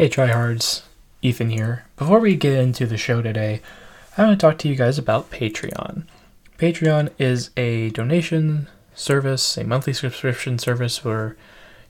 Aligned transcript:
Hey, 0.00 0.08
tryhards. 0.08 0.80
Ethan 1.20 1.50
here. 1.50 1.84
Before 1.98 2.20
we 2.20 2.34
get 2.34 2.54
into 2.54 2.86
the 2.86 2.96
show 2.96 3.20
today, 3.20 3.60
I 4.16 4.24
want 4.24 4.40
to 4.40 4.46
talk 4.46 4.56
to 4.60 4.68
you 4.70 4.74
guys 4.74 4.96
about 4.96 5.30
Patreon. 5.30 6.04
Patreon 6.56 7.10
is 7.18 7.50
a 7.54 7.90
donation 7.90 8.68
service, 8.94 9.58
a 9.58 9.64
monthly 9.64 9.92
subscription 9.92 10.58
service 10.58 11.04
where 11.04 11.36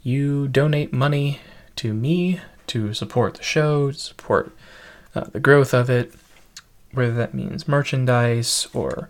you 0.03 0.49
donate 0.49 0.93
money 0.93 1.39
to 1.77 1.95
me 1.95 2.41
to 2.67 2.93
support 2.95 3.35
the 3.35 3.45
show, 3.45 3.93
support 3.93 4.51
uh, 5.15 5.27
the 5.31 5.39
growth 5.39 5.73
of 5.73 5.89
it, 5.89 6.13
whether 6.93 7.15
that 7.15 7.33
means 7.33 7.69
merchandise 7.69 8.67
or 8.75 9.09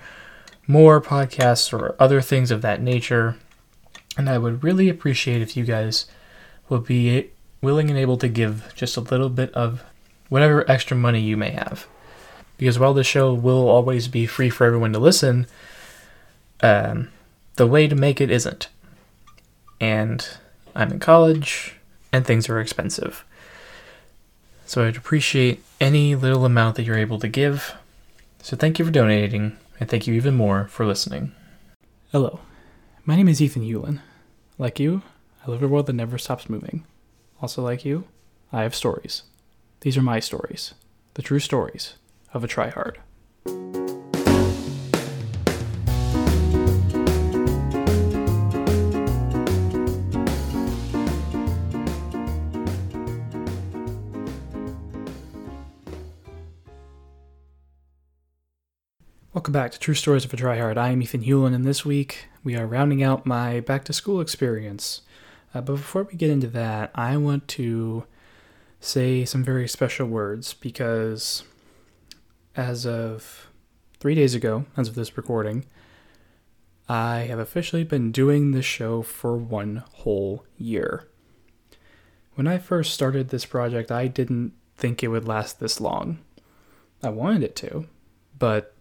more 0.67 1.01
podcasts 1.01 1.73
or 1.73 1.96
other 1.98 2.21
things 2.21 2.51
of 2.51 2.61
that 2.61 2.82
nature. 2.82 3.37
And 4.19 4.29
I 4.29 4.37
would 4.37 4.62
really 4.62 4.91
appreciate 4.91 5.41
if 5.41 5.57
you 5.57 5.64
guys 5.64 6.05
would 6.69 6.85
be 6.85 7.30
willing 7.63 7.91
and 7.91 7.99
able 7.99 8.17
to 8.19 8.29
give 8.29 8.73
just 8.75 8.97
a 8.97 9.01
little 9.01 9.29
bit 9.29 9.53
of 9.55 9.83
whatever 10.29 10.68
extra 10.71 10.96
money 10.96 11.21
you 11.21 11.37
may 11.37 11.51
have. 11.51 11.87
Because 12.57 12.79
while 12.79 12.95
the 12.95 13.05
show 13.05 13.32
will 13.32 13.68
always 13.68 14.09
be 14.09 14.27
free 14.27 14.51
for 14.51 14.67
everyone 14.67 14.93
to 14.93 14.99
listen, 14.99 15.46
um, 16.63 17.11
the 17.57 17.67
way 17.67 17.87
to 17.89 17.95
make 17.95 18.21
it 18.21 18.31
isn't. 18.31 18.68
And 19.81 20.27
I'm 20.75 20.93
in 20.93 20.99
college, 20.99 21.77
and 22.13 22.27
things 22.27 22.49
are 22.49 22.61
expensive. 22.61 23.25
So 24.67 24.87
I'd 24.87 24.96
appreciate 24.96 25.63
any 25.81 26.15
little 26.15 26.45
amount 26.45 26.77
that 26.77 26.85
you're 26.85 26.99
able 26.99 27.18
to 27.21 27.29
give. 27.29 27.75
So 28.43 28.57
thank 28.57 28.79
you 28.79 28.85
for 28.85 28.90
donating, 28.90 29.57
and 29.79 29.89
thank 29.89 30.07
you 30.07 30.15
even 30.15 30.35
more 30.35 30.67
for 30.68 30.87
listening. 30.87 31.32
Hello, 32.12 32.41
my 33.05 33.17
name 33.17 33.29
is 33.29 33.41
Ethan 33.41 33.62
Hewlin. 33.62 34.01
Like 34.59 34.79
you, 34.79 35.03
I 35.47 35.51
live 35.51 35.61
in 35.61 35.67
a 35.67 35.69
world 35.69 35.87
that 35.87 35.95
never 35.95 36.19
stops 36.19 36.48
moving. 36.48 36.84
Also, 37.42 37.62
like 37.62 37.86
you, 37.86 38.05
I 38.53 38.64
have 38.64 38.75
stories. 38.75 39.22
These 39.81 39.97
are 39.97 40.03
my 40.03 40.20
stories, 40.20 40.75
the 41.14 41.22
true 41.22 41.39
stories 41.39 41.94
of 42.34 42.45
a 42.45 42.48
tryhard. 42.48 42.97
Welcome 59.33 59.53
back 59.53 59.72
to 59.72 59.78
True 59.78 59.95
Stories 59.95 60.27
of 60.27 60.34
a 60.34 60.37
Tryhard. 60.37 60.77
I 60.77 60.91
am 60.91 61.00
Ethan 61.00 61.22
Hewlin, 61.22 61.55
and 61.55 61.65
this 61.65 61.87
week 61.87 62.27
we 62.45 62.55
are 62.56 62.67
rounding 62.67 63.03
out 63.03 63.25
my 63.25 63.61
back 63.61 63.84
to 63.84 63.95
school 63.95 64.20
experience. 64.20 65.00
Uh, 65.55 65.61
but 65.61 65.77
before 65.77 66.05
we 66.05 66.17
get 66.17 66.31
into 66.31 66.47
that, 66.48 66.91
I 66.95 67.17
want 67.17 67.48
to 67.48 68.05
say 68.81 69.25
some 69.25 69.45
very 69.45 69.69
special 69.69 70.06
words 70.06 70.55
because 70.55 71.43
as 72.56 72.87
of 72.87 73.48
three 73.98 74.15
days 74.15 74.34
ago, 74.34 74.65
as 74.77 74.89
of 74.89 74.95
this 74.95 75.17
recording, 75.17 75.65
I 76.89 77.21
have 77.28 77.39
officially 77.39 77.84
been 77.84 78.11
doing 78.11 78.51
this 78.51 78.65
show 78.65 79.03
for 79.03 79.37
one 79.37 79.84
whole 79.93 80.45
year. 80.56 81.06
When 82.34 82.47
I 82.47 82.59
first 82.59 82.95
started 82.95 83.28
this 83.28 83.45
project, 83.45 83.93
I 83.93 84.06
didn't 84.06 84.55
think 84.77 85.03
it 85.03 85.09
would 85.09 85.28
last 85.28 85.61
this 85.61 85.81
long. 85.81 86.19
I 87.03 87.11
wanted 87.11 87.43
it 87.43 87.56
to, 87.56 87.87
but 88.39 88.75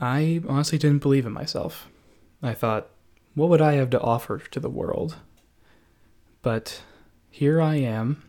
I 0.00 0.42
honestly 0.48 0.78
didn't 0.78 1.02
believe 1.02 1.26
in 1.26 1.32
myself. 1.32 1.88
I 2.42 2.54
thought, 2.54 2.88
what 3.34 3.48
would 3.48 3.60
I 3.60 3.74
have 3.74 3.90
to 3.90 4.00
offer 4.00 4.38
to 4.38 4.60
the 4.60 4.70
world? 4.70 5.16
But 6.44 6.82
here 7.30 7.58
I 7.58 7.76
am, 7.76 8.22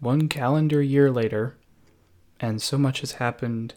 one 0.00 0.30
calendar 0.30 0.80
year 0.80 1.10
later, 1.10 1.58
and 2.40 2.62
so 2.62 2.78
much 2.78 3.00
has 3.00 3.12
happened 3.12 3.74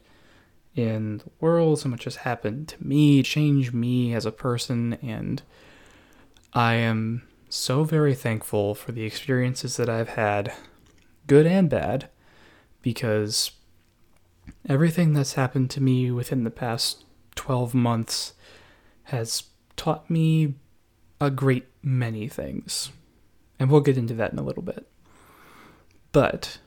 in 0.74 1.18
the 1.18 1.32
world, 1.42 1.80
so 1.80 1.90
much 1.90 2.06
has 2.06 2.16
happened 2.16 2.70
to 2.70 2.82
me, 2.82 3.22
changed 3.22 3.74
me 3.74 4.14
as 4.14 4.26
a 4.26 4.32
person, 4.32 4.94
and 5.02 5.42
I 6.54 6.76
am 6.76 7.24
so 7.50 7.84
very 7.84 8.16
thankful 8.16 8.74
for 8.74 8.94
the 8.94 9.04
experiences 9.04 9.76
that 9.76 9.90
I've 9.90 10.12
had, 10.12 10.54
good 11.28 11.46
and 11.46 11.70
bad, 11.70 12.08
because 12.82 13.52
everything 14.70 15.12
that's 15.12 15.34
happened 15.34 15.70
to 15.72 15.84
me 15.84 16.10
within 16.10 16.46
the 16.46 16.52
past 16.52 17.04
12 17.36 17.74
months 17.74 18.34
has 19.04 19.44
taught 19.76 20.10
me 20.10 20.54
a 21.20 21.30
great 21.30 21.68
many 21.84 22.30
things. 22.30 22.92
And 23.62 23.70
we'll 23.70 23.82
get 23.82 23.96
into 23.96 24.16
that 24.16 24.34
in 24.34 24.40
a 24.40 24.44
little 24.44 24.64
bit. 24.64 24.88
But 26.12 26.58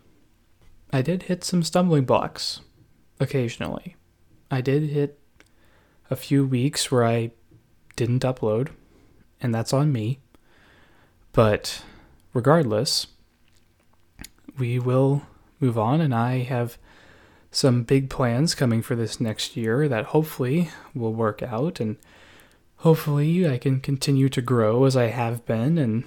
I 0.93 1.03
did 1.03 1.25
hit 1.25 1.43
some 1.43 1.65
stumbling 1.65 2.05
blocks 2.05 2.61
occasionally. 3.19 3.97
I 4.49 4.61
did 4.61 4.91
hit 4.91 5.19
a 6.09 6.15
few 6.15 6.47
weeks 6.47 6.93
where 6.93 7.05
I 7.05 7.33
didn't 7.97 8.23
upload, 8.23 8.69
and 9.41 9.53
that's 9.53 9.73
on 9.73 9.91
me. 9.91 10.21
But 11.33 11.83
regardless, 12.33 13.09
we 14.57 14.79
will 14.79 15.23
move 15.59 15.77
on, 15.77 16.01
and 16.01 16.15
I 16.15 16.45
have 16.45 16.79
some 17.51 17.83
big 17.83 18.09
plans 18.09 18.55
coming 18.55 18.83
for 18.83 18.95
this 18.95 19.21
next 19.21 19.57
year 19.57 19.89
that 19.89 20.07
hopefully 20.07 20.71
will 20.95 21.13
work 21.13 21.43
out, 21.43 21.81
and 21.81 21.97
hopefully 22.77 23.49
I 23.49 23.59
can 23.59 23.81
continue 23.81 24.29
to 24.29 24.41
grow 24.41 24.85
as 24.85 24.97
I 24.97 25.07
have 25.07 25.45
been, 25.45 25.77
and 25.77 26.05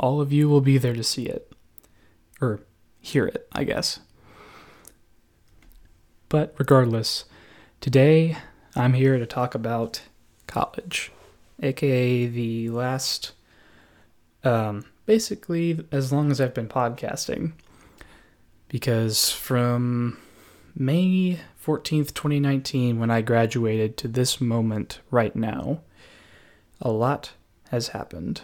all 0.00 0.20
of 0.20 0.32
you 0.32 0.48
will 0.48 0.62
be 0.62 0.78
there 0.78 0.94
to 0.94 1.04
see 1.04 1.26
it. 1.26 1.52
Or 2.40 2.60
hear 3.00 3.26
it, 3.26 3.46
I 3.52 3.64
guess. 3.64 4.00
But 6.30 6.54
regardless, 6.58 7.26
today 7.80 8.38
I'm 8.74 8.94
here 8.94 9.18
to 9.18 9.26
talk 9.26 9.54
about 9.54 10.00
college, 10.46 11.12
aka 11.62 12.26
the 12.26 12.70
last, 12.70 13.32
um, 14.42 14.86
basically, 15.04 15.86
as 15.92 16.12
long 16.12 16.30
as 16.30 16.40
I've 16.40 16.54
been 16.54 16.68
podcasting. 16.68 17.52
Because 18.68 19.30
from 19.30 20.18
May 20.74 21.40
14th, 21.62 22.14
2019, 22.14 22.98
when 22.98 23.10
I 23.10 23.20
graduated, 23.20 23.98
to 23.98 24.08
this 24.08 24.40
moment 24.40 25.00
right 25.10 25.36
now, 25.36 25.80
a 26.80 26.90
lot 26.90 27.32
has 27.70 27.88
happened. 27.88 28.42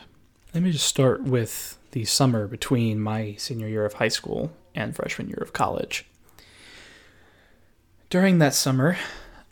Let 0.56 0.62
me 0.62 0.72
just 0.72 0.86
start 0.86 1.22
with 1.22 1.76
the 1.90 2.06
summer 2.06 2.46
between 2.46 2.98
my 2.98 3.34
senior 3.36 3.68
year 3.68 3.84
of 3.84 3.92
high 3.92 4.08
school 4.08 4.52
and 4.74 4.96
freshman 4.96 5.28
year 5.28 5.42
of 5.42 5.52
college. 5.52 6.06
During 8.08 8.38
that 8.38 8.54
summer, 8.54 8.96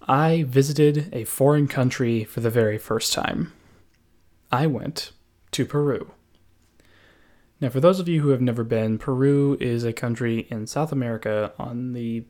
I 0.09 0.45
visited 0.49 1.11
a 1.13 1.25
foreign 1.25 1.69
country 1.69 2.25
for 2.25 2.41
the 2.41 2.49
very 2.49 2.79
first 2.79 3.13
time. 3.13 3.53
I 4.51 4.67
went 4.67 5.13
to 5.51 5.67
Peru. 5.67 6.13
Now, 7.61 7.69
for 7.69 7.81
those 7.81 8.01
of 8.01 8.09
you 8.09 8.23
who 8.23 8.31
have 8.31 8.41
never 8.41 8.65
been, 8.65 8.97
Peru 8.97 9.59
is 9.61 9.85
a 9.85 9.93
country 9.93 10.47
in 10.51 10.67
South 10.67 10.91
America 10.91 11.53
on 11.59 11.93
the 11.93 12.25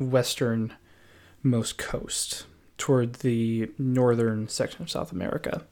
westernmost 0.00 1.76
coast, 1.76 2.46
toward 2.78 3.16
the 3.16 3.70
northern 3.76 4.48
section 4.48 4.80
of 4.80 4.90
South 4.90 5.12
America. 5.12 5.66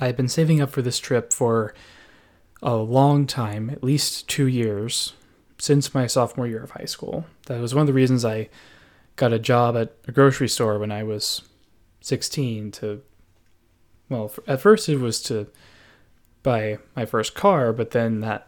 I 0.00 0.06
had 0.06 0.16
been 0.16 0.28
saving 0.28 0.60
up 0.60 0.70
for 0.70 0.82
this 0.82 0.98
trip 0.98 1.32
for 1.32 1.74
a 2.62 2.76
long 2.76 3.26
time, 3.26 3.68
at 3.70 3.84
least 3.84 4.28
two 4.28 4.46
years, 4.46 5.12
since 5.58 5.94
my 5.94 6.06
sophomore 6.06 6.46
year 6.46 6.62
of 6.62 6.70
high 6.70 6.86
school. 6.86 7.26
That 7.46 7.60
was 7.60 7.74
one 7.74 7.82
of 7.82 7.86
the 7.86 7.92
reasons 7.92 8.24
I 8.24 8.48
got 9.16 9.32
a 9.32 9.38
job 9.38 9.76
at 9.76 9.94
a 10.08 10.12
grocery 10.12 10.48
store 10.48 10.78
when 10.78 10.90
I 10.90 11.02
was 11.02 11.42
16 12.00 12.72
to, 12.72 13.02
well, 14.08 14.32
at 14.46 14.62
first 14.62 14.88
it 14.88 14.98
was 14.98 15.22
to 15.24 15.48
buy 16.42 16.78
my 16.96 17.04
first 17.04 17.34
car, 17.34 17.72
but 17.72 17.90
then 17.90 18.20
that 18.20 18.46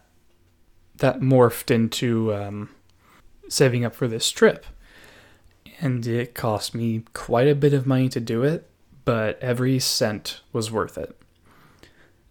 that 0.97 1.21
morphed 1.21 1.71
into 1.71 2.33
um, 2.35 2.71
saving 3.49 3.85
up 3.85 3.95
for 3.95 4.07
this 4.07 4.31
trip. 4.31 4.65
And 5.81 6.07
it 6.07 6.35
cost 6.35 6.75
me 6.75 7.03
quite 7.13 7.49
a 7.49 7.55
bit 7.55 7.73
of 7.73 7.87
money 7.87 8.09
to 8.11 8.21
do 8.21 8.43
it, 8.43 8.71
but 9.05 9.39
every 9.41 9.79
cent 9.79 10.41
was 10.53 10.71
worth 10.71 10.97
it. 10.97 11.19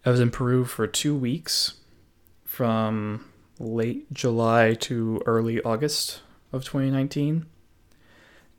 I 0.04 0.10
was 0.10 0.18
in 0.18 0.30
Peru 0.30 0.64
for 0.64 0.88
two 0.88 1.16
weeks 1.16 1.74
from 2.44 3.24
late 3.60 4.12
July 4.12 4.74
to 4.74 5.22
early 5.26 5.62
August 5.62 6.22
of 6.52 6.64
2019. 6.64 7.46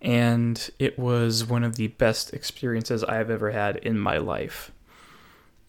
And 0.02 0.70
it 0.80 0.98
was 0.98 1.46
one 1.46 1.66
of 1.66 1.76
the 1.76 1.88
best 1.88 2.34
experiences 2.34 3.04
I've 3.04 3.30
ever 3.30 3.52
had 3.52 3.76
in 3.78 4.00
my 4.00 4.18
life. 4.18 4.72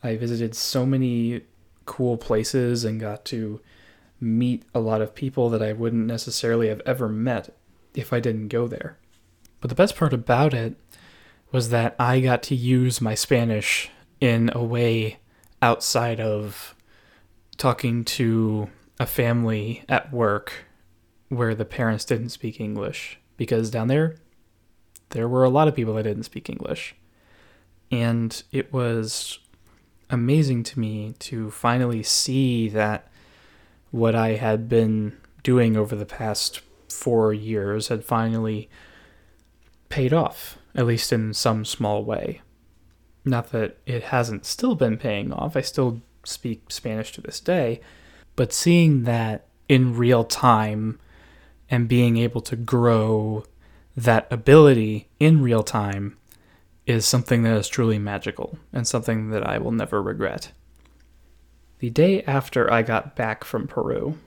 I 0.00 0.17
visited 0.17 0.55
so 0.55 0.87
many 0.87 1.43
cool 1.87 2.19
places 2.19 2.85
and 2.85 3.00
got 3.00 3.25
to 3.26 3.61
meet 4.21 4.62
a 4.75 4.81
lot 4.81 5.03
of 5.03 5.15
people 5.15 5.50
that 5.50 5.62
I 5.62 5.73
wouldn't 5.73 6.06
necessarily 6.06 6.69
have 6.69 6.82
ever 6.87 7.09
met 7.09 7.53
if 7.94 8.12
I 8.12 8.21
didn't 8.21 8.49
go 8.49 8.69
there. 8.69 8.97
But 9.61 9.71
the 9.71 9.76
best 9.76 9.97
part 9.97 10.12
about 10.12 10.55
it 10.55 10.76
was 11.50 11.71
that 11.71 11.97
I 11.99 12.21
got 12.21 12.44
to 12.44 12.55
use 12.55 13.00
my 13.00 13.15
Spanish 13.15 13.91
in 14.21 14.50
a 14.55 14.62
way 14.62 15.19
outside 15.64 16.20
of 16.20 16.75
talking 17.56 18.05
to 18.05 18.69
a 19.00 19.06
family 19.06 19.82
at 19.88 20.12
work 20.12 20.66
where 21.31 21.55
the 21.55 21.64
parents 21.64 22.05
didn't 22.05 22.28
speak 22.28 22.61
English 22.61 23.19
because 23.38 23.70
down 23.70 23.88
there 23.88 24.16
there 25.08 25.26
were 25.26 25.43
a 25.43 25.49
lot 25.49 25.66
of 25.66 25.75
people 25.75 25.94
that 25.94 26.02
didn't 26.02 26.25
speak 26.25 26.50
English. 26.50 26.94
And 27.90 28.43
it 28.52 28.75
was 28.75 29.38
amazing 30.11 30.64
to 30.64 30.78
me 30.78 31.14
to 31.20 31.50
finally 31.50 32.02
see 32.02 32.69
that 32.69 33.11
what 33.90 34.14
I 34.14 34.34
had 34.34 34.69
been 34.69 35.16
doing 35.43 35.78
over 35.78 35.96
the 35.96 36.05
past 36.05 36.61
four 36.90 37.32
years 37.32 37.88
had 37.88 38.05
finally 38.05 38.69
paid 39.88 40.12
off, 40.12 40.58
at 40.75 40.84
least 40.84 41.11
in 41.11 41.32
some 41.32 41.64
small 41.64 42.05
way. 42.05 42.43
Not 43.25 43.50
that 43.53 43.79
it 43.87 44.05
hasn't 44.05 44.44
still 44.44 44.75
been 44.75 44.99
paying 44.99 45.32
off, 45.32 45.56
I 45.56 45.62
still 45.62 46.03
speak 46.25 46.71
Spanish 46.71 47.12
to 47.12 47.21
this 47.21 47.41
day, 47.41 47.81
but 48.37 48.53
seeing 48.53 49.05
that 49.05 49.47
in 49.69 49.97
real 49.97 50.25
time 50.25 50.99
and 51.71 51.88
being 51.88 52.17
able 52.17 52.41
to 52.43 52.56
grow 52.56 53.44
that 53.97 54.26
ability 54.31 55.09
in 55.19 55.43
real 55.43 55.62
time 55.62 56.17
is 56.87 57.06
something 57.06 57.43
that 57.43 57.56
is 57.56 57.69
truly 57.69 57.99
magical 57.99 58.59
and 58.73 58.87
something 58.87 59.31
that 59.31 59.47
I 59.47 59.59
will 59.59 59.73
never 59.73 60.03
regret. 60.03 60.53
The 61.79 61.91
day 61.91 62.23
after 62.25 62.71
I 62.71 62.82
got 62.82 63.17
back 63.17 63.44
from 63.44 63.67
Peru, 63.67 64.19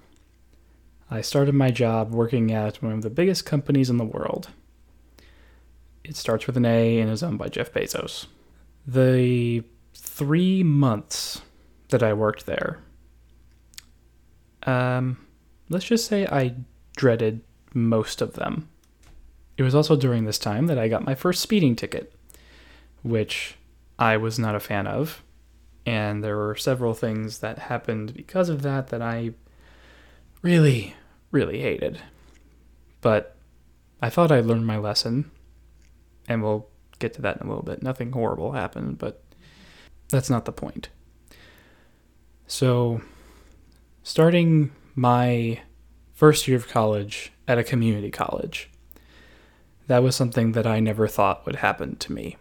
I 1.10 1.22
started 1.22 1.56
my 1.56 1.72
job 1.72 2.12
working 2.12 2.52
at 2.52 2.82
one 2.82 2.94
of 2.94 3.02
the 3.02 3.10
biggest 3.10 3.46
companies 3.46 3.90
in 3.90 3.98
the 3.98 4.04
world. 4.04 4.50
It 6.04 6.16
starts 6.16 6.48
with 6.48 6.58
an 6.58 6.66
A 6.66 7.00
and 7.00 7.10
is 7.10 7.24
owned 7.24 7.38
by 7.38 7.50
Jeff 7.50 7.72
Bezos. 7.72 8.28
The 8.88 9.64
three 9.94 10.64
months 10.64 11.42
that 11.90 12.02
I 12.02 12.14
worked 12.14 12.46
there, 12.46 12.80
um, 14.64 15.18
let's 15.70 15.86
just 15.86 16.08
say 16.08 16.26
I 16.26 16.56
dreaded 16.96 17.42
most 17.74 18.22
of 18.22 18.34
them. 18.34 18.70
It 19.58 19.64
was 19.64 19.76
also 19.76 19.96
during 19.96 20.24
this 20.26 20.40
time 20.40 20.68
that 20.68 20.78
I 20.78 20.88
got 20.88 21.06
my 21.06 21.16
first 21.16 21.42
speeding 21.42 21.76
ticket, 21.76 22.14
which 23.04 23.56
I 24.00 24.18
was 24.18 24.40
not 24.40 24.56
a 24.56 24.60
fan 24.60 24.88
of. 24.88 25.24
And 25.86 26.24
there 26.24 26.38
were 26.38 26.56
several 26.56 26.94
things 26.94 27.40
that 27.40 27.60
happened 27.60 28.14
because 28.14 28.50
of 28.50 28.62
that 28.62 28.88
that 28.88 29.02
I 29.02 29.32
really, 30.42 30.96
really 31.32 31.62
hated. 31.62 32.00
But 33.02 33.36
I 34.02 34.10
thought 34.10 34.32
I'd 34.32 34.46
learned 34.46 34.68
my 34.68 34.78
lesson, 34.78 35.32
and 36.28 36.44
we'll 36.44 36.68
get 37.00 37.14
to 37.14 37.22
that 37.22 37.38
in 37.38 37.48
a 37.48 37.50
little 37.50 37.64
bit. 37.64 37.84
Nothing 37.84 38.12
horrible 38.12 38.54
happened, 38.54 38.98
but 38.98 39.24
that's 40.10 40.30
not 40.30 40.46
the 40.46 40.52
point. 40.52 40.90
So, 42.48 43.02
starting 44.04 44.72
my 44.96 45.62
first 46.14 46.48
year 46.48 46.58
of 46.58 46.68
college 46.68 47.32
at 47.48 47.58
a 47.58 47.64
community 47.64 48.10
college, 48.10 48.70
that 49.88 50.04
was 50.04 50.16
something 50.16 50.54
that 50.54 50.66
I 50.66 50.80
never 50.80 51.08
thought 51.08 51.46
would 51.46 51.58
happen 51.58 51.98
to 51.98 52.12
me. 52.12 52.38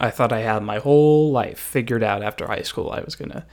I 0.00 0.10
thought 0.10 0.32
I 0.32 0.40
had 0.40 0.62
my 0.62 0.78
whole 0.78 1.30
life 1.30 1.58
figured 1.58 2.02
out 2.02 2.22
after 2.22 2.46
high 2.46 2.62
school. 2.62 2.90
I 2.90 3.00
was 3.02 3.14
going 3.14 3.30
to 3.30 3.44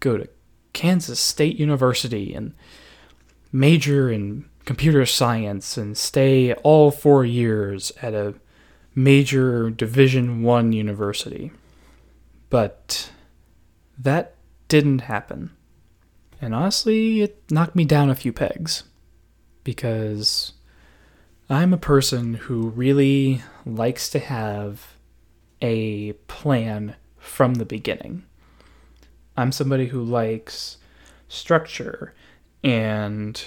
go 0.00 0.16
to 0.16 0.28
Kansas 0.72 1.18
State 1.18 1.58
University 1.58 2.34
and 2.34 2.54
major 3.50 4.10
in 4.10 4.44
computer 4.64 5.04
science 5.04 5.76
and 5.76 5.96
stay 5.96 6.54
all 6.54 6.90
4 6.90 7.24
years 7.24 7.92
at 8.00 8.14
a 8.14 8.34
major 8.94 9.70
division 9.70 10.42
1 10.42 10.72
university. 10.72 11.52
But 12.50 13.10
that 13.98 14.34
didn't 14.68 15.00
happen. 15.00 15.50
And 16.40 16.54
honestly, 16.54 17.22
it 17.22 17.42
knocked 17.50 17.76
me 17.76 17.84
down 17.84 18.10
a 18.10 18.14
few 18.14 18.32
pegs 18.32 18.84
because 19.64 20.52
I'm 21.48 21.72
a 21.72 21.78
person 21.78 22.34
who 22.34 22.70
really 22.70 23.42
likes 23.64 24.10
to 24.10 24.18
have 24.18 24.94
a 25.60 26.12
plan 26.26 26.96
from 27.18 27.54
the 27.54 27.64
beginning. 27.64 28.24
I'm 29.36 29.52
somebody 29.52 29.86
who 29.86 30.02
likes 30.02 30.78
structure 31.28 32.12
and 32.64 33.42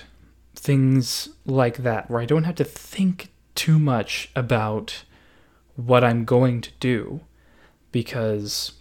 things 0.56 1.30
like 1.46 1.78
that, 1.78 2.10
where 2.10 2.22
I 2.22 2.26
don't 2.26 2.46
have 2.46 2.56
to 2.56 2.64
think 2.64 3.32
too 3.54 3.78
much 3.78 4.32
about 4.36 5.04
what 5.76 6.04
I'm 6.04 6.26
going 6.26 6.62
to 6.62 6.72
do 6.80 7.22
because 7.92 8.74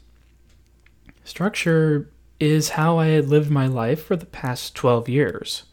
structure 1.25 2.11
is 2.41 2.71
how 2.71 2.99
I 2.99 3.07
had 3.07 3.29
lived 3.29 3.51
my 3.51 3.67
life 3.67 4.05
for 4.05 4.17
the 4.17 4.27
past 4.27 4.75
12 4.75 5.09
years. 5.09 5.65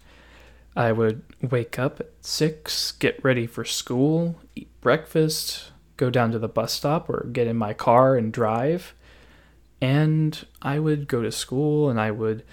I 0.75 0.91
would 0.91 1.23
wake 1.41 1.77
up 1.77 1.99
at 1.99 2.11
6, 2.21 2.93
get 2.93 3.23
ready 3.23 3.45
for 3.45 3.65
school, 3.65 4.35
eat 4.55 4.69
breakfast, 4.79 5.71
go 5.97 6.09
down 6.09 6.31
to 6.31 6.39
the 6.39 6.47
bus 6.47 6.73
stop 6.73 7.09
or 7.09 7.27
get 7.31 7.47
in 7.47 7.57
my 7.57 7.73
car 7.73 8.15
and 8.15 8.31
drive. 8.31 8.93
And 9.81 10.45
I 10.61 10.79
would 10.79 11.07
go 11.07 11.21
to 11.21 11.31
school 11.31 11.89
and 11.89 11.99
I 11.99 12.11
would 12.11 12.43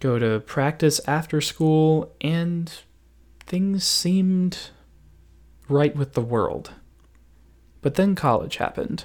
go 0.00 0.18
to 0.18 0.40
practice 0.40 1.00
after 1.06 1.40
school, 1.40 2.12
and 2.20 2.72
things 3.40 3.84
seemed 3.84 4.70
right 5.68 5.94
with 5.96 6.12
the 6.12 6.20
world. 6.20 6.72
But 7.80 7.94
then 7.94 8.14
college 8.14 8.56
happened. 8.56 9.04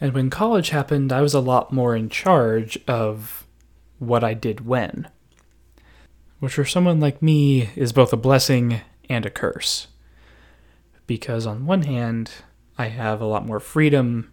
And 0.00 0.12
when 0.12 0.30
college 0.30 0.70
happened, 0.70 1.12
I 1.12 1.20
was 1.20 1.34
a 1.34 1.40
lot 1.40 1.72
more 1.72 1.96
in 1.96 2.08
charge 2.08 2.78
of 2.86 3.46
what 3.98 4.22
I 4.22 4.34
did 4.34 4.66
when 4.66 5.08
which 6.40 6.54
for 6.54 6.64
someone 6.64 7.00
like 7.00 7.22
me 7.22 7.70
is 7.74 7.92
both 7.92 8.12
a 8.12 8.16
blessing 8.16 8.80
and 9.08 9.26
a 9.26 9.30
curse. 9.30 9.88
Because 11.06 11.46
on 11.46 11.66
one 11.66 11.82
hand, 11.82 12.30
I 12.76 12.88
have 12.88 13.20
a 13.20 13.26
lot 13.26 13.46
more 13.46 13.60
freedom 13.60 14.32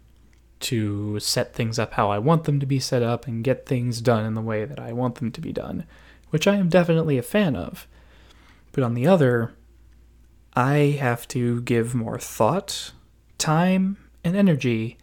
to 0.58 1.18
set 1.20 1.54
things 1.54 1.78
up 1.78 1.94
how 1.94 2.10
I 2.10 2.18
want 2.18 2.44
them 2.44 2.60
to 2.60 2.66
be 2.66 2.78
set 2.78 3.02
up 3.02 3.26
and 3.26 3.44
get 3.44 3.66
things 3.66 4.00
done 4.00 4.24
in 4.24 4.34
the 4.34 4.40
way 4.40 4.64
that 4.64 4.78
I 4.78 4.92
want 4.92 5.16
them 5.16 5.30
to 5.32 5.40
be 5.40 5.52
done, 5.52 5.84
which 6.30 6.46
I 6.46 6.56
am 6.56 6.68
definitely 6.68 7.18
a 7.18 7.22
fan 7.22 7.56
of. 7.56 7.86
But 8.72 8.84
on 8.84 8.94
the 8.94 9.06
other, 9.06 9.54
I 10.54 10.96
have 11.00 11.26
to 11.28 11.60
give 11.62 11.94
more 11.94 12.18
thought, 12.18 12.92
time, 13.38 13.96
and 14.24 14.36
energy 14.36 14.98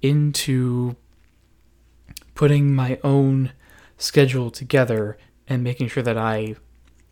into 0.00 0.96
putting 2.34 2.74
my 2.74 2.98
own 3.02 3.52
schedule 3.96 4.50
together 4.50 5.16
and 5.48 5.62
making 5.62 5.88
sure 5.88 6.02
that 6.02 6.18
I 6.18 6.56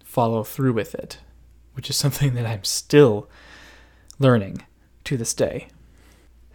follow 0.04 0.44
through 0.44 0.72
with 0.72 0.94
it, 0.94 1.18
which 1.74 1.90
is 1.90 1.96
something 2.04 2.34
that 2.34 2.46
I'm 2.46 2.64
still 2.64 3.28
learning 4.18 4.64
to 5.04 5.16
this 5.16 5.34
day. 5.34 5.68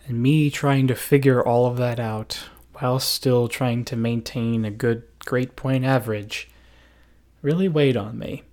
And 0.08 0.22
me 0.22 0.50
trying 0.50 0.88
to 0.88 0.96
figure 0.96 1.46
all 1.46 1.66
of 1.66 1.78
that 1.78 2.00
out 2.00 2.50
while 2.74 3.00
still 3.00 3.48
trying 3.48 3.84
to 3.86 3.96
maintain 3.96 4.64
a 4.64 4.72
good 4.72 5.04
grade 5.20 5.56
point 5.56 5.84
average 5.84 6.50
really 7.42 7.68
weighed 7.68 7.98
on 7.98 8.18
me. 8.18 8.44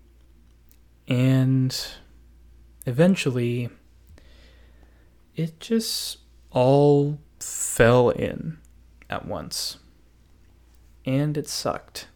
And 1.06 1.76
eventually, 2.86 3.68
it 5.36 5.60
just 5.60 6.18
all 6.50 7.18
fell 7.40 8.10
in 8.10 8.58
at 9.10 9.26
once. 9.26 9.78
And 11.04 11.36
it 11.36 11.48
sucked 11.48 12.06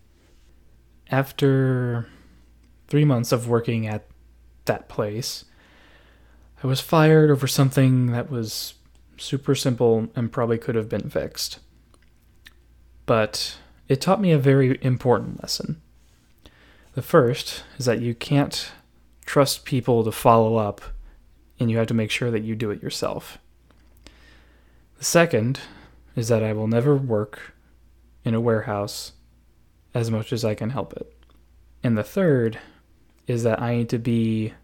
after 1.11 2.07
three 2.87 3.05
months 3.05 3.33
of 3.33 3.49
working 3.49 3.87
at 3.87 4.07
that 4.67 4.89
place, 4.89 5.45
I 6.63 6.67
was 6.67 6.81
fired 6.81 7.31
over 7.31 7.47
something 7.47 8.07
that 8.07 8.31
was 8.31 8.75
super 9.17 9.55
simple 9.55 10.09
and 10.15 10.33
probably 10.33 10.59
could 10.59 10.75
have 10.75 10.89
been 10.89 11.09
fixed. 11.09 11.61
But 13.07 13.57
it 13.89 14.01
taught 14.01 14.21
me 14.21 14.33
a 14.33 14.39
very 14.39 14.79
important 14.83 15.41
lesson. 15.43 15.81
The 16.95 17.03
first 17.03 17.65
is 17.79 17.87
that 17.87 18.01
you 18.01 18.15
can't 18.15 18.71
trust 19.25 19.65
people 19.65 20.05
to 20.05 20.13
follow 20.13 20.57
up, 20.57 20.81
and 21.59 21.71
you 21.71 21.79
have 21.79 21.87
to 21.89 21.95
make 21.95 22.11
sure 22.11 22.31
that 22.31 22.45
you 22.45 22.55
do 22.55 22.71
it 22.71 22.83
yourself. 22.83 23.39
The 24.99 25.05
second 25.05 25.61
is 26.17 26.29
that 26.29 26.43
I 26.43 26.53
will 26.53 26.67
never 26.67 26.97
work 26.97 27.55
in 28.25 28.35
a 28.35 28.41
warehouse 28.41 29.13
as 29.95 30.11
much 30.11 30.33
as 30.33 30.45
I 30.45 30.55
can 30.55 30.71
help 30.71 30.93
it. 30.95 31.13
And 31.83 31.97
the 31.97 32.03
third 32.03 32.59
is 33.27 33.43
that 33.45 33.63
I 33.63 33.77
need 33.77 33.89
to 33.91 33.99
be 33.99 34.55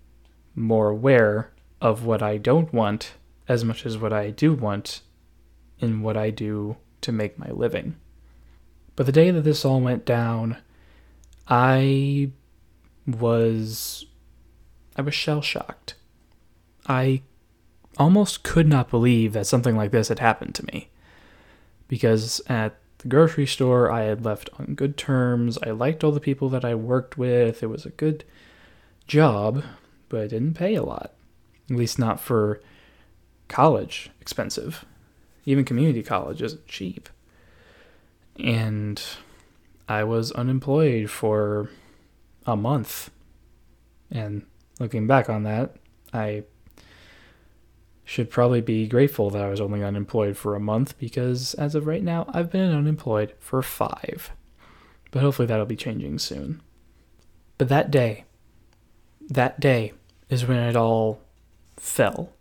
more 0.54 0.88
aware 0.88 1.52
of 1.80 2.04
what 2.04 2.22
I 2.22 2.36
don't 2.36 2.72
want 2.72 3.12
as 3.48 3.64
much 3.64 3.84
as 3.84 3.98
what 3.98 4.12
I 4.12 4.30
do 4.30 4.54
want 4.54 5.02
in 5.78 6.02
what 6.02 6.16
I 6.16 6.30
do 6.30 6.76
to 7.02 7.12
make 7.12 7.38
my 7.38 7.50
living. 7.50 7.96
But 8.96 9.06
the 9.06 9.12
day 9.12 9.30
that 9.30 9.42
this 9.42 9.64
all 9.64 9.80
went 9.80 10.04
down, 10.04 10.56
I 11.46 12.30
was 13.06 14.06
I 14.96 15.02
was 15.02 15.14
shell 15.14 15.42
shocked. 15.42 15.94
I 16.86 17.22
almost 17.98 18.42
could 18.42 18.66
not 18.66 18.90
believe 18.90 19.32
that 19.32 19.46
something 19.46 19.76
like 19.76 19.90
this 19.90 20.08
had 20.08 20.18
happened 20.18 20.54
to 20.56 20.66
me. 20.66 20.88
Because 21.88 22.40
at 22.48 22.76
the 23.04 23.08
grocery 23.10 23.46
store. 23.46 23.92
I 23.92 24.04
had 24.04 24.24
left 24.24 24.48
on 24.58 24.74
good 24.74 24.96
terms. 24.96 25.58
I 25.62 25.70
liked 25.70 26.02
all 26.02 26.10
the 26.10 26.20
people 26.20 26.48
that 26.48 26.64
I 26.64 26.74
worked 26.74 27.16
with. 27.18 27.62
It 27.62 27.66
was 27.66 27.84
a 27.84 27.90
good 27.90 28.24
job, 29.06 29.62
but 30.08 30.22
it 30.22 30.28
didn't 30.28 30.54
pay 30.54 30.74
a 30.74 30.82
lot. 30.82 31.12
At 31.70 31.76
least 31.76 31.98
not 31.98 32.18
for 32.18 32.60
college 33.46 34.10
expensive. 34.22 34.86
Even 35.44 35.66
community 35.66 36.02
college 36.02 36.40
isn't 36.40 36.66
cheap. 36.66 37.10
And 38.38 39.00
I 39.86 40.02
was 40.04 40.32
unemployed 40.32 41.10
for 41.10 41.68
a 42.46 42.56
month. 42.56 43.10
And 44.10 44.46
looking 44.80 45.06
back 45.06 45.28
on 45.28 45.42
that, 45.42 45.76
I 46.14 46.44
should 48.04 48.30
probably 48.30 48.60
be 48.60 48.86
grateful 48.86 49.30
that 49.30 49.42
I 49.42 49.48
was 49.48 49.60
only 49.60 49.82
unemployed 49.82 50.36
for 50.36 50.54
a 50.54 50.60
month 50.60 50.98
because 50.98 51.54
as 51.54 51.74
of 51.74 51.86
right 51.86 52.02
now, 52.02 52.26
I've 52.32 52.50
been 52.50 52.74
unemployed 52.74 53.34
for 53.38 53.62
five. 53.62 54.30
But 55.10 55.22
hopefully 55.22 55.46
that'll 55.46 55.64
be 55.64 55.76
changing 55.76 56.18
soon. 56.18 56.60
But 57.56 57.68
that 57.68 57.90
day, 57.90 58.24
that 59.28 59.58
day 59.58 59.92
is 60.28 60.46
when 60.46 60.58
it 60.58 60.76
all 60.76 61.20
fell. 61.76 62.32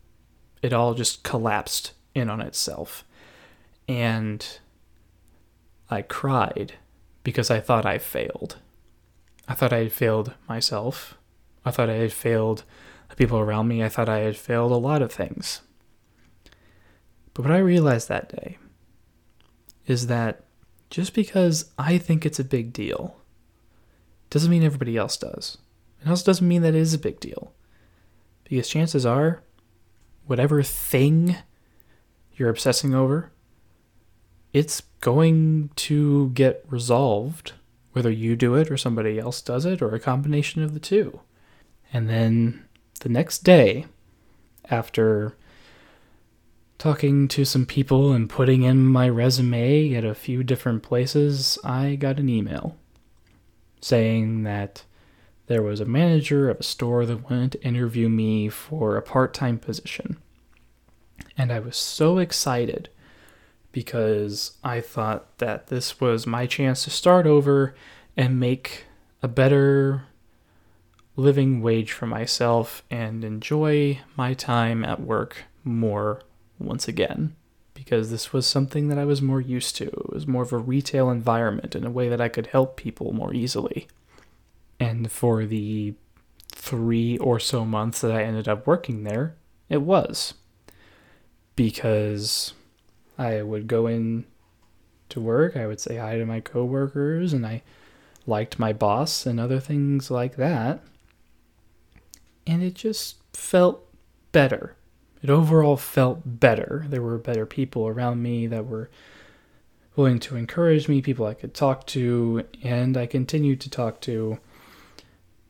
It 0.62 0.74
all 0.74 0.93
just 0.93 1.24
collapsed 1.24 1.93
in 2.13 2.29
on 2.29 2.41
itself. 2.41 3.05
And 3.88 4.46
I 5.89 6.01
cried 6.01 6.74
because 7.24 7.50
I 7.50 7.60
thought 7.60 7.86
I 7.86 8.00
failed. 8.00 8.58
I 9.48 9.53
thought 9.53 9.74
I 9.74 9.79
had 9.79 9.91
failed 9.91 10.34
myself. 10.48 11.17
I 11.65 11.72
thought 11.72 11.89
I 11.89 11.96
had 11.96 12.13
failed 12.13 12.63
the 13.13 13.24
people 13.24 13.39
around 13.39 13.67
me. 13.67 13.84
I 13.84 13.89
thought 13.89 14.10
I 14.10 14.20
had 14.20 14.38
failed 14.38 14.72
a 14.72 14.75
lot 14.75 15.01
of 15.01 15.12
things. 15.12 15.62
But 17.34 17.43
what 17.43 17.51
I 17.53 17.60
realized 17.60 18.10
that 18.10 18.29
day 18.29 18.58
is 19.86 20.08
that 20.08 20.43
just 20.89 21.13
because 21.13 21.72
I 21.77 21.98
think 21.98 22.25
it's 22.25 22.39
a 22.39 22.43
big 22.43 22.74
deal 22.74 23.17
doesn't 24.29 24.50
mean 24.50 24.63
everybody 24.63 24.98
else 24.98 25.15
does. 25.17 25.60
It 26.01 26.10
also 26.10 26.25
doesn't 26.25 26.48
mean 26.48 26.63
that 26.63 26.75
it 26.75 26.82
is 26.82 26.93
a 26.93 27.00
big 27.00 27.20
deal. 27.20 27.53
Because 28.43 28.67
chances 28.67 29.05
are, 29.05 29.43
whatever 30.25 30.63
thing 30.63 31.38
you're 32.36 32.50
obsessing 32.50 32.96
over, 32.96 33.32
it's 34.53 34.82
going 35.01 35.70
to 35.75 36.29
get 36.29 36.65
resolved, 36.67 37.53
whether 37.91 38.12
you 38.12 38.36
do 38.36 38.55
it 38.55 38.72
or 38.72 38.77
somebody 38.77 39.20
else 39.20 39.41
does 39.41 39.65
it 39.65 39.82
or 39.82 39.93
a 39.93 40.00
combination 40.00 40.63
of 40.63 40.74
the 40.74 40.79
two. 40.79 41.20
And 41.91 42.10
then 42.10 42.62
the 43.01 43.09
next 43.09 43.39
day, 43.43 43.85
after 44.69 45.35
talking 46.77 47.27
to 47.29 47.45
some 47.45 47.65
people 47.65 48.12
and 48.12 48.29
putting 48.29 48.63
in 48.63 48.85
my 48.85 49.07
resume 49.07 49.93
at 49.93 50.03
a 50.03 50.15
few 50.15 50.43
different 50.43 50.83
places, 50.83 51.57
I 51.63 51.95
got 51.95 52.19
an 52.19 52.29
email 52.29 52.75
saying 53.81 54.43
that 54.43 54.83
there 55.47 55.62
was 55.62 55.79
a 55.79 55.85
manager 55.85 56.50
of 56.50 56.59
a 56.59 56.63
store 56.63 57.05
that 57.05 57.29
wanted 57.29 57.53
to 57.53 57.63
interview 57.63 58.09
me 58.09 58.50
for 58.50 58.95
a 58.95 59.01
part 59.01 59.33
time 59.33 59.59
position. 59.59 60.17
And 61.38 61.51
I 61.51 61.59
was 61.59 61.75
so 61.77 62.17
excited 62.17 62.89
because 63.71 64.57
I 64.63 64.81
thought 64.81 65.38
that 65.39 65.67
this 65.67 66.00
was 66.00 66.27
my 66.27 66.45
chance 66.45 66.83
to 66.83 66.89
start 66.89 67.25
over 67.25 67.75
and 68.15 68.39
make 68.39 68.85
a 69.21 69.27
better 69.27 70.03
living 71.15 71.62
wage 71.62 71.91
for 71.91 72.08
myself 72.08 72.84
and 72.89 73.24
enjoy 73.24 74.00
my 74.15 74.34
time 74.34 74.84
at 74.84 75.01
work 75.01 75.43
more 75.63 76.22
once 76.60 76.88
again 76.88 77.36
because 77.74 78.10
this 78.10 78.32
was 78.32 78.48
something 78.48 78.88
that 78.88 78.98
I 78.98 79.05
was 79.05 79.22
more 79.22 79.41
used 79.41 79.75
to. 79.77 79.86
It 79.86 80.13
was 80.13 80.27
more 80.27 80.43
of 80.43 80.53
a 80.53 80.58
retail 80.58 81.10
environment 81.10 81.75
in 81.75 81.86
a 81.86 81.91
way 81.91 82.10
that 82.10 82.22
I 82.22 82.29
could 82.29 82.48
help 82.48 82.77
people 82.77 83.12
more 83.12 83.34
easily. 83.34 83.88
And 84.79 85.12
for 85.12 85.46
the 85.46 85.93
three 86.50 87.17
or 87.17 87.39
so 87.39 87.65
months 87.65 88.01
that 88.01 88.12
I 88.12 88.24
ended 88.24 88.48
up 88.48 88.65
working 88.65 89.03
there, 89.03 89.36
it 89.70 89.82
was. 89.82 90.34
Because 91.55 92.53
I 93.17 93.41
would 93.41 93.67
go 93.67 93.88
in 93.88 94.25
to 95.10 95.20
work, 95.20 95.55
I 95.55 95.67
would 95.67 95.79
say 95.79 95.98
hi 95.98 96.17
to 96.17 96.25
my 96.25 96.39
coworkers, 96.39 97.34
and 97.34 97.46
I 97.46 97.62
liked 98.25 98.58
my 98.58 98.74
boss 98.74 99.25
and 99.25 99.39
other 99.39 99.60
things 99.60 100.10
like 100.10 100.36
that. 100.38 100.82
And 102.45 102.63
it 102.63 102.73
just 102.73 103.17
felt 103.33 103.88
better. 104.31 104.75
It 105.21 105.29
overall 105.29 105.77
felt 105.77 106.21
better. 106.25 106.85
There 106.89 107.01
were 107.01 107.17
better 107.17 107.45
people 107.45 107.88
around 107.88 108.21
me 108.21 108.47
that 108.47 108.65
were 108.65 108.89
willing 109.95 110.19
to 110.19 110.35
encourage 110.35 110.89
me, 110.89 111.01
people 111.01 111.25
I 111.25 111.33
could 111.33 111.53
talk 111.53 111.88
to, 111.88 112.45
and 112.62 112.97
I 112.97 113.05
continued 113.05 113.62
to 113.62 113.69
talk 113.69 114.01
to 114.01 114.39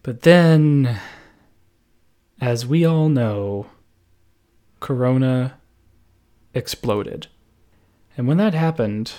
but 0.04 0.24
then, 0.24 1.00
as 2.42 2.66
we 2.66 2.84
all 2.84 3.08
know, 3.08 3.68
Corona 4.82 5.58
exploded. 6.54 7.28
And 8.18 8.28
when 8.28 8.36
that 8.38 8.54
happened, 8.54 9.14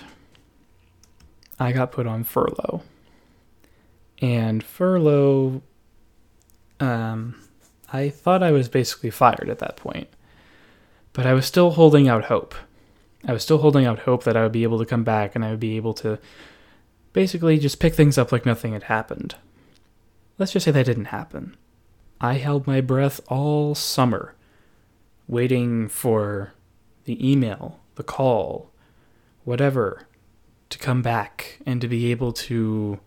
I 1.58 1.72
got 1.72 1.90
put 1.90 2.06
on 2.06 2.22
furlough. 2.22 2.82
And 4.20 4.62
furlough, 4.62 5.62
um, 6.78 7.42
I 7.94 8.08
thought 8.08 8.42
I 8.42 8.50
was 8.50 8.68
basically 8.68 9.10
fired 9.10 9.48
at 9.48 9.60
that 9.60 9.76
point. 9.76 10.08
But 11.12 11.28
I 11.28 11.32
was 11.32 11.46
still 11.46 11.70
holding 11.70 12.08
out 12.08 12.24
hope. 12.24 12.56
I 13.24 13.32
was 13.32 13.44
still 13.44 13.58
holding 13.58 13.86
out 13.86 14.00
hope 14.00 14.24
that 14.24 14.36
I 14.36 14.42
would 14.42 14.50
be 14.50 14.64
able 14.64 14.80
to 14.80 14.84
come 14.84 15.04
back 15.04 15.36
and 15.36 15.44
I 15.44 15.50
would 15.50 15.60
be 15.60 15.76
able 15.76 15.94
to 15.94 16.18
basically 17.12 17.56
just 17.56 17.78
pick 17.78 17.94
things 17.94 18.18
up 18.18 18.32
like 18.32 18.44
nothing 18.44 18.72
had 18.72 18.82
happened. 18.82 19.36
Let's 20.38 20.50
just 20.50 20.64
say 20.64 20.72
that 20.72 20.86
didn't 20.86 21.06
happen. 21.06 21.56
I 22.20 22.34
held 22.34 22.66
my 22.66 22.80
breath 22.80 23.20
all 23.28 23.76
summer, 23.76 24.34
waiting 25.28 25.88
for 25.88 26.52
the 27.04 27.30
email, 27.30 27.78
the 27.94 28.02
call, 28.02 28.72
whatever, 29.44 30.08
to 30.70 30.78
come 30.78 31.00
back 31.00 31.60
and 31.64 31.80
to 31.80 31.86
be 31.86 32.10
able 32.10 32.32
to 32.32 32.98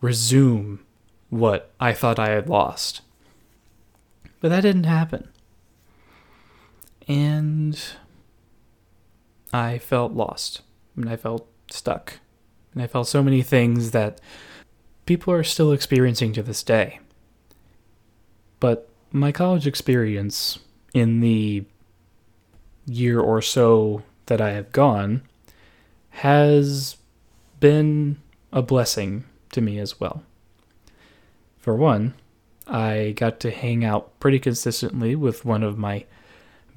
resume 0.00 0.80
what 1.28 1.70
I 1.78 1.92
thought 1.92 2.18
I 2.18 2.30
had 2.30 2.48
lost. 2.48 3.02
But 4.42 4.48
that 4.48 4.62
didn't 4.62 4.84
happen. 4.84 5.28
And 7.06 7.80
I 9.52 9.78
felt 9.78 10.12
lost. 10.12 10.62
And 10.96 11.08
I 11.08 11.16
felt 11.16 11.46
stuck. 11.70 12.18
And 12.74 12.82
I 12.82 12.88
felt 12.88 13.06
so 13.06 13.22
many 13.22 13.42
things 13.42 13.92
that 13.92 14.20
people 15.06 15.32
are 15.32 15.44
still 15.44 15.70
experiencing 15.70 16.32
to 16.32 16.42
this 16.42 16.64
day. 16.64 16.98
But 18.58 18.88
my 19.12 19.30
college 19.30 19.66
experience 19.66 20.58
in 20.92 21.20
the 21.20 21.64
year 22.84 23.20
or 23.20 23.40
so 23.40 24.02
that 24.26 24.40
I 24.40 24.50
have 24.50 24.72
gone 24.72 25.22
has 26.10 26.96
been 27.60 28.20
a 28.52 28.60
blessing 28.60 29.24
to 29.52 29.60
me 29.60 29.78
as 29.78 30.00
well. 30.00 30.24
For 31.58 31.76
one, 31.76 32.14
I 32.66 33.12
got 33.16 33.40
to 33.40 33.50
hang 33.50 33.84
out 33.84 34.18
pretty 34.20 34.38
consistently 34.38 35.14
with 35.14 35.44
one 35.44 35.62
of 35.62 35.78
my 35.78 36.04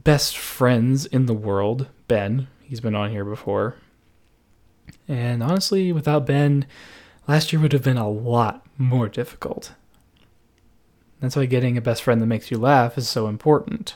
best 0.03 0.37
friends 0.37 1.05
in 1.05 1.25
the 1.25 1.33
world, 1.33 1.87
Ben. 2.07 2.47
He's 2.61 2.79
been 2.79 2.95
on 2.95 3.11
here 3.11 3.25
before. 3.25 3.75
And 5.07 5.43
honestly, 5.43 5.91
without 5.91 6.25
Ben, 6.25 6.65
last 7.27 7.53
year 7.53 7.61
would 7.61 7.73
have 7.73 7.83
been 7.83 7.97
a 7.97 8.09
lot 8.09 8.65
more 8.77 9.07
difficult. 9.07 9.73
That's 11.19 11.35
why 11.35 11.45
getting 11.45 11.77
a 11.77 11.81
best 11.81 12.03
friend 12.03 12.21
that 12.21 12.27
makes 12.27 12.51
you 12.51 12.57
laugh 12.57 12.97
is 12.97 13.07
so 13.07 13.27
important. 13.27 13.95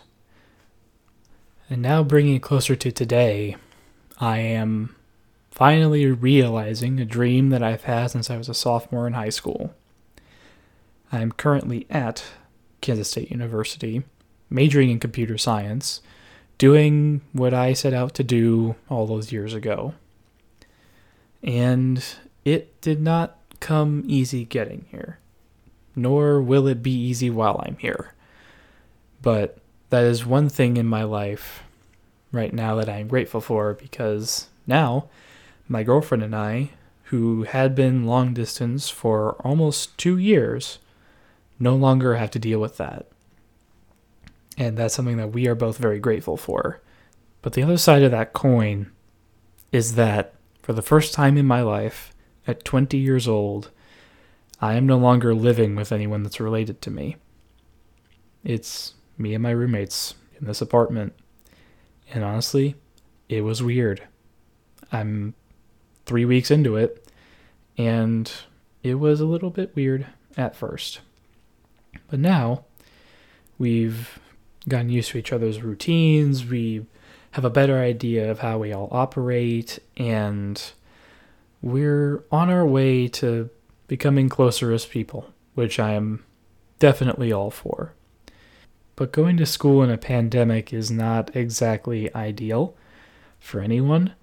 And 1.70 1.82
now, 1.82 2.04
bringing 2.04 2.36
it 2.36 2.42
closer 2.42 2.76
to 2.76 2.92
today, 2.92 3.56
I 4.20 4.40
am 4.40 4.96
finally 5.52 6.08
realizing 6.08 7.00
a 7.00 7.06
dream 7.06 7.50
that 7.50 7.62
I've 7.62 7.84
had 7.84 8.12
since 8.12 8.30
I 8.30 8.38
was 8.38 8.50
a 8.50 8.54
sophomore 8.54 9.06
in 9.06 9.14
high 9.14 9.30
school. 9.30 9.76
I 11.12 11.22
am 11.22 11.32
currently 11.32 11.88
at 11.90 12.24
Kansas 12.82 13.10
State 13.10 13.32
University, 13.32 14.04
majoring 14.50 14.90
in 14.90 15.00
computer 15.00 15.38
science, 15.38 16.02
doing 16.58 17.22
what 17.34 17.54
I 17.54 17.74
set 17.74 17.94
out 17.94 18.14
to 18.16 18.24
do 18.24 18.76
all 18.90 19.08
those 19.08 19.32
years 19.32 19.54
ago. 19.54 19.94
And 21.42 22.04
it 22.46 22.80
did 22.82 23.02
not 23.02 23.38
come 23.60 24.04
easy 24.08 24.46
getting 24.46 24.86
here, 24.92 25.20
nor 25.96 26.42
will 26.42 26.68
it 26.68 26.84
be 26.84 26.94
easy 26.94 27.30
while 27.30 27.64
I'm 27.66 27.78
here. 27.78 28.14
But 29.22 29.58
that 29.90 30.04
is 30.04 30.26
one 30.26 30.50
thing 30.50 30.78
in 30.78 30.86
my 30.86 31.04
life 31.04 31.64
right 32.32 32.54
now 32.54 32.76
that 32.76 32.90
I'm 32.90 33.08
grateful 33.08 33.42
for 33.42 33.74
because 33.74 34.48
now 34.68 35.08
my 35.68 35.84
girlfriend 35.84 36.24
and 36.24 36.36
I, 36.36 36.70
who 37.06 37.44
had 37.44 37.74
been 37.74 38.06
long 38.06 38.34
distance 38.34 38.90
for 38.90 39.34
almost 39.44 39.98
two 39.98 40.18
years, 40.18 40.78
no 41.60 41.76
longer 41.76 42.16
have 42.16 42.32
to 42.32 42.40
deal 42.40 42.60
with 42.60 42.78
that. 42.78 43.08
And 44.58 44.78
that's 44.78 44.94
something 44.94 45.18
that 45.18 45.32
we 45.32 45.48
are 45.48 45.56
both 45.56 45.78
very 45.78 46.00
grateful 46.00 46.38
for. 46.38 46.82
But 47.42 47.54
the 47.54 47.64
other 47.64 47.78
side 47.78 48.04
of 48.04 48.12
that 48.12 48.34
coin 48.34 48.92
is 49.72 49.96
that 49.96 50.34
for 50.62 50.74
the 50.74 50.82
first 50.82 51.14
time 51.14 51.38
in 51.38 51.46
my 51.46 51.62
life, 51.62 52.14
at 52.48 52.66
20 52.66 52.98
years 52.98 53.28
old, 53.28 53.70
I 54.62 54.74
am 54.74 54.86
no 54.86 54.98
longer 54.98 55.34
living 55.34 55.76
with 55.76 55.92
anyone 55.92 56.24
that's 56.24 56.40
related 56.40 56.82
to 56.82 56.92
me. 56.92 57.18
It's 58.44 58.96
me 59.18 59.34
and 59.34 59.44
my 59.44 59.52
roommates 59.52 60.16
in 60.40 60.48
this 60.48 60.62
apartment. 60.62 61.14
And 62.14 62.24
honestly, 62.24 62.76
it 63.30 63.42
was 63.42 63.62
weird. 63.62 64.02
I'm 64.92 65.36
three 66.06 66.26
weeks 66.26 66.50
into 66.50 66.76
it, 66.76 67.08
and 67.78 68.32
it 68.82 68.96
was 68.96 69.22
a 69.22 69.26
little 69.26 69.52
bit 69.52 69.76
weird 69.76 70.08
at 70.36 70.56
first. 70.56 71.02
But 72.10 72.20
now 72.20 72.66
we've 73.58 74.20
gotten 74.68 74.90
used 74.90 75.12
to 75.12 75.18
each 75.18 75.34
other's 75.34 75.62
routines, 75.62 76.46
we 76.46 76.86
have 77.32 77.46
a 77.46 77.50
better 77.50 77.78
idea 77.78 78.30
of 78.30 78.40
how 78.40 78.58
we 78.58 78.74
all 78.74 78.90
operate, 78.92 79.80
and 79.98 80.72
we're 81.62 82.24
on 82.32 82.50
our 82.50 82.66
way 82.66 83.08
to 83.08 83.50
becoming 83.88 84.30
closer 84.30 84.72
as 84.72 84.86
people, 84.86 85.32
which 85.54 85.80
I 85.80 85.92
am 85.92 86.24
definitely 86.80 87.32
all 87.32 87.52
for. 87.52 87.94
But 88.96 89.12
going 89.12 89.38
to 89.38 89.46
school 89.46 89.84
in 89.84 89.90
a 89.90 89.98
pandemic 89.98 90.74
is 90.74 90.92
not 90.92 91.36
exactly 91.36 92.14
ideal 92.14 92.76
for 93.40 93.62
anyone. 93.62 94.14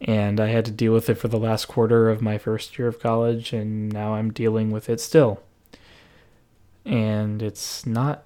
And 0.00 0.40
I 0.40 0.48
had 0.48 0.64
to 0.64 0.72
deal 0.72 0.92
with 0.92 1.08
it 1.08 1.14
for 1.14 1.28
the 1.28 1.38
last 1.38 1.66
quarter 1.66 2.10
of 2.10 2.20
my 2.20 2.36
first 2.36 2.76
year 2.78 2.88
of 2.88 2.98
college, 2.98 3.52
and 3.52 3.92
now 3.92 4.14
I'm 4.14 4.32
dealing 4.32 4.72
with 4.72 4.88
it 4.88 5.00
still. 5.00 5.42
And 6.84 7.42
it's 7.42 7.86
not 7.86 8.24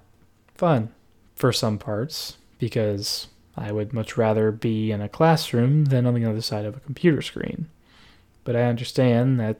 fun 0.55 0.89
for 1.35 1.51
some 1.51 1.77
parts 1.77 2.37
because 2.57 3.27
I 3.55 3.71
would 3.71 3.93
much 3.93 4.17
rather 4.17 4.51
be 4.51 4.91
in 4.91 5.01
a 5.01 5.09
classroom 5.09 5.85
than 5.85 6.05
on 6.05 6.13
the 6.13 6.25
other 6.25 6.41
side 6.41 6.65
of 6.65 6.75
a 6.75 6.81
computer 6.81 7.21
screen. 7.21 7.69
But 8.43 8.55
I 8.55 8.63
understand 8.63 9.39
that 9.39 9.57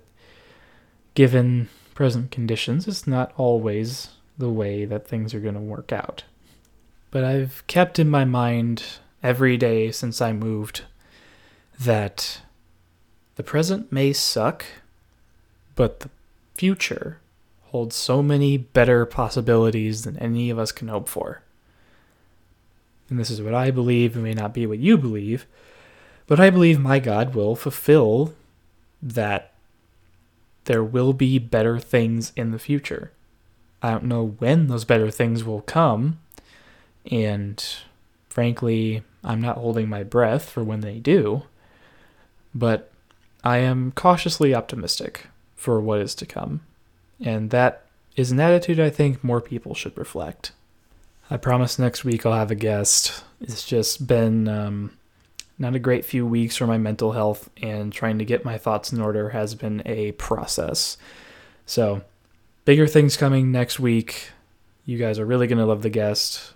given 1.13 1.69
present 1.93 2.31
conditions, 2.31 2.87
it's 2.87 3.07
not 3.07 3.33
always 3.37 4.09
the 4.37 4.49
way 4.49 4.85
that 4.85 5.07
things 5.07 5.33
are 5.33 5.39
going 5.39 5.55
to 5.55 5.59
work 5.59 5.91
out. 5.91 6.23
But 7.09 7.23
I've 7.23 7.65
kept 7.67 7.97
in 7.97 8.09
my 8.09 8.23
mind 8.25 8.83
every 9.23 9.57
day 9.57 9.91
since 9.91 10.21
I 10.21 10.31
moved 10.31 10.83
that 11.79 12.41
the 13.35 13.43
present 13.43 13.91
may 13.91 14.13
suck, 14.13 14.65
but 15.75 16.01
the 16.01 16.09
future 16.55 17.19
holds 17.77 17.95
so 17.95 18.23
many 18.23 18.57
better 18.57 19.05
possibilities 19.05 20.03
than 20.03 20.17
any 20.17 20.49
of 20.49 20.57
us 20.57 20.71
can 20.71 20.87
hope 20.87 21.07
for. 21.07 21.43
And 23.07 23.19
this 23.19 23.29
is 23.29 23.39
what 23.39 23.53
I 23.53 23.69
believe, 23.69 24.17
it 24.17 24.19
may 24.19 24.33
not 24.33 24.51
be 24.51 24.65
what 24.65 24.79
you 24.79 24.97
believe, 24.97 25.45
but 26.25 26.39
I 26.39 26.49
believe 26.49 26.79
my 26.79 26.97
God 26.97 27.35
will 27.35 27.55
fulfill 27.55 28.33
that 28.99 29.53
there 30.65 30.83
will 30.83 31.13
be 31.13 31.37
better 31.37 31.77
things 31.77 32.33
in 32.35 32.49
the 32.49 32.57
future. 32.57 33.11
I 33.83 33.91
don't 33.91 34.05
know 34.05 34.35
when 34.39 34.65
those 34.65 34.83
better 34.83 35.11
things 35.11 35.43
will 35.43 35.61
come, 35.61 36.19
and 37.11 37.63
frankly, 38.27 39.03
I'm 39.23 39.39
not 39.39 39.59
holding 39.59 39.87
my 39.87 40.01
breath 40.01 40.49
for 40.49 40.63
when 40.63 40.79
they 40.79 40.97
do, 40.97 41.43
but 42.55 42.89
I 43.43 43.57
am 43.59 43.91
cautiously 43.91 44.55
optimistic 44.55 45.27
for 45.55 45.79
what 45.79 45.99
is 45.99 46.15
to 46.15 46.25
come, 46.25 46.61
and 47.21 47.49
that 47.51 47.83
is 48.15 48.31
an 48.31 48.39
attitude 48.39 48.79
I 48.79 48.89
think 48.89 49.23
more 49.23 49.41
people 49.41 49.73
should 49.73 49.97
reflect. 49.97 50.51
I 51.29 51.37
promise 51.37 51.77
next 51.77 52.03
week 52.05 52.25
I'll 52.25 52.33
have 52.33 52.51
a 52.51 52.55
guest. 52.55 53.23
It's 53.41 53.65
just 53.65 54.07
been 54.07 54.47
um, 54.47 54.97
not 55.59 55.75
a 55.75 55.79
great 55.79 56.05
few 56.05 56.25
weeks 56.25 56.55
for 56.55 56.67
my 56.67 56.77
mental 56.77 57.11
health, 57.11 57.49
and 57.61 57.91
trying 57.91 58.19
to 58.19 58.25
get 58.25 58.45
my 58.45 58.57
thoughts 58.57 58.91
in 58.93 59.01
order 59.01 59.29
has 59.29 59.55
been 59.55 59.81
a 59.85 60.13
process. 60.13 60.97
So, 61.65 62.03
bigger 62.65 62.87
things 62.87 63.17
coming 63.17 63.51
next 63.51 63.79
week. 63.79 64.31
You 64.85 64.97
guys 64.97 65.19
are 65.19 65.25
really 65.25 65.47
going 65.47 65.57
to 65.57 65.65
love 65.65 65.81
the 65.81 65.89
guest. 65.89 66.53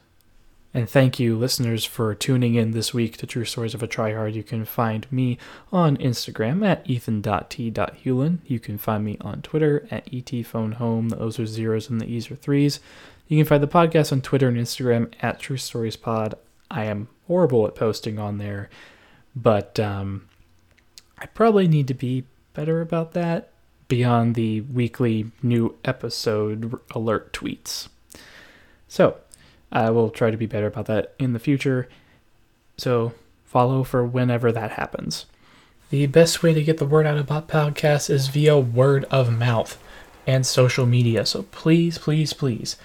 And 0.73 0.89
thank 0.89 1.19
you, 1.19 1.37
listeners, 1.37 1.83
for 1.83 2.15
tuning 2.15 2.55
in 2.55 2.71
this 2.71 2.93
week 2.93 3.17
to 3.17 3.27
True 3.27 3.43
Stories 3.43 3.73
of 3.73 3.83
a 3.83 3.87
Tryhard. 3.87 4.33
You 4.33 4.43
can 4.43 4.63
find 4.63 5.05
me 5.11 5.37
on 5.69 5.97
Instagram 5.97 6.65
at 6.65 6.89
ethan.t.hewlin. 6.89 8.37
You 8.45 8.59
can 8.59 8.77
find 8.77 9.03
me 9.03 9.17
on 9.19 9.41
Twitter 9.41 9.85
at 9.91 10.05
etphonehome. 10.05 11.09
Those 11.09 11.39
are 11.39 11.45
zeros 11.45 11.89
and 11.89 11.99
the 11.99 12.05
e's 12.05 12.31
are 12.31 12.37
threes. 12.37 12.79
You 13.27 13.37
can 13.37 13.45
find 13.45 13.61
the 13.61 13.67
podcast 13.67 14.13
on 14.13 14.21
Twitter 14.21 14.47
and 14.47 14.55
Instagram 14.55 15.11
at 15.21 15.39
True 15.39 15.57
Stories 15.57 15.97
Pod. 15.97 16.35
I 16.69 16.85
am 16.85 17.09
horrible 17.27 17.67
at 17.67 17.75
posting 17.75 18.17
on 18.17 18.37
there, 18.37 18.69
but 19.35 19.77
um, 19.77 20.29
I 21.17 21.25
probably 21.25 21.67
need 21.67 21.89
to 21.89 21.93
be 21.93 22.23
better 22.53 22.79
about 22.79 23.11
that 23.11 23.51
beyond 23.89 24.35
the 24.35 24.61
weekly 24.61 25.31
new 25.43 25.75
episode 25.83 26.79
alert 26.95 27.33
tweets. 27.33 27.89
So, 28.87 29.17
I 29.71 29.89
will 29.89 30.09
try 30.09 30.31
to 30.31 30.37
be 30.37 30.45
better 30.45 30.67
about 30.67 30.85
that 30.87 31.13
in 31.19 31.33
the 31.33 31.39
future. 31.39 31.87
So, 32.77 33.13
follow 33.45 33.83
for 33.83 34.05
whenever 34.05 34.51
that 34.51 34.71
happens. 34.71 35.25
The 35.89 36.05
best 36.07 36.41
way 36.41 36.53
to 36.53 36.63
get 36.63 36.77
the 36.77 36.85
word 36.85 37.05
out 37.05 37.17
about 37.17 37.47
podcasts 37.47 38.09
is 38.09 38.27
via 38.27 38.57
word 38.57 39.05
of 39.05 39.37
mouth 39.37 39.81
and 40.25 40.45
social 40.45 40.85
media. 40.85 41.25
So, 41.25 41.43
please, 41.43 41.97
please, 41.97 42.33
please 42.33 42.77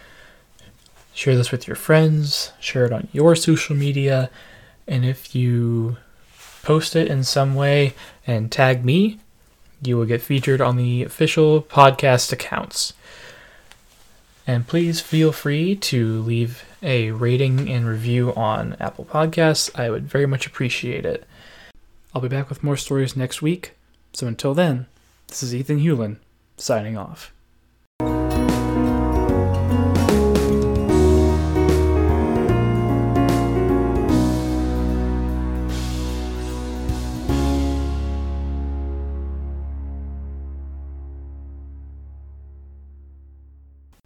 share 1.13 1.37
this 1.37 1.51
with 1.51 1.67
your 1.67 1.77
friends, 1.77 2.53
share 2.61 2.85
it 2.85 2.93
on 2.93 3.09
your 3.13 3.35
social 3.35 3.75
media, 3.75 4.31
and 4.87 5.05
if 5.05 5.35
you 5.35 5.97
post 6.63 6.95
it 6.95 7.09
in 7.09 7.25
some 7.25 7.55
way 7.55 7.95
and 8.27 8.53
tag 8.53 8.85
me, 8.85 9.19
you 9.83 9.97
will 9.97 10.05
get 10.05 10.21
featured 10.21 10.61
on 10.61 10.77
the 10.77 11.03
official 11.03 11.63
podcast 11.63 12.33
accounts. 12.33 12.93
And 14.47 14.67
please 14.67 15.01
feel 15.01 15.33
free 15.33 15.75
to 15.77 16.23
leave 16.23 16.65
a 16.83 17.11
rating 17.11 17.69
and 17.69 17.87
review 17.87 18.33
on 18.35 18.77
Apple 18.79 19.05
Podcasts. 19.05 19.77
I 19.79 19.91
would 19.91 20.07
very 20.07 20.27
much 20.27 20.47
appreciate 20.47 21.05
it. 21.05 21.27
I'll 22.15 22.23
be 22.23 22.29
back 22.29 22.49
with 22.49 22.63
more 22.63 22.77
stories 22.77 23.17
next 23.17 23.43
week. 23.43 23.73
So 24.13 24.27
until 24.27 24.55
then, 24.55 24.87
this 25.27 25.43
is 25.43 25.55
Ethan 25.55 25.81
Hewlin 25.81 26.19
signing 26.57 26.97
off. 26.97 27.33